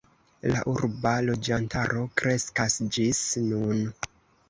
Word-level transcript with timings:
La 0.51 0.63
urba 0.71 1.11
loĝantaro 1.27 2.07
kreskas 2.23 2.83
ĝis 2.99 3.25
nun. 3.53 3.89